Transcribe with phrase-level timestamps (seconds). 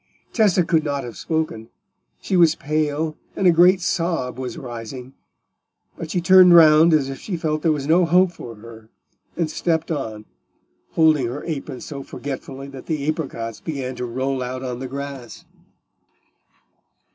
[0.33, 1.69] Tessa could not have spoken;
[2.19, 5.13] she was pale, and a great sob was rising;
[5.95, 8.89] but she turned round as if she felt there was no hope for her,
[9.37, 10.25] and stepped on,
[10.93, 15.45] holding her apron so forgetfully that the apricots began to roll out on the grass.